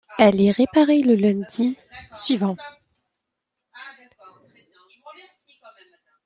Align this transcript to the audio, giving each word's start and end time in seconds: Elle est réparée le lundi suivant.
Elle 0.17 0.41
est 0.41 0.49
réparée 0.49 1.01
le 1.03 1.13
lundi 1.15 1.77
suivant. 2.15 2.57